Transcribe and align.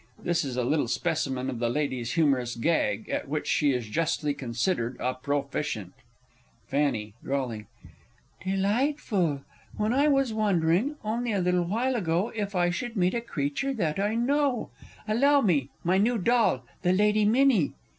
[This 0.17 0.43
is 0.43 0.57
a 0.57 0.63
little 0.63 0.87
specimen 0.87 1.47
of 1.47 1.59
the 1.59 1.69
Lady's 1.69 2.13
humorous 2.13 2.55
"gag," 2.55 3.07
at 3.11 3.27
which 3.27 3.45
she 3.45 3.71
is 3.71 3.85
justly 3.87 4.33
considered 4.33 4.97
a 4.99 5.13
proficient. 5.13 5.93
Fanny 6.67 7.13
(drawling). 7.23 7.67
Delightful! 8.43 9.41
When 9.77 9.93
I 9.93 10.07
was 10.07 10.33
wondering, 10.33 10.95
only 11.03 11.33
a 11.33 11.39
little 11.39 11.65
while 11.65 11.95
ago, 11.95 12.31
If 12.35 12.55
I 12.55 12.71
should 12.71 12.97
meet 12.97 13.13
a 13.13 13.21
creature 13.21 13.75
that 13.75 13.99
I 13.99 14.15
know; 14.15 14.71
Allow 15.07 15.41
me 15.41 15.69
my 15.83 15.99
new 15.99 16.17
doll, 16.17 16.63
the 16.81 16.93
Lady 16.93 17.23
Minnie! 17.23 17.73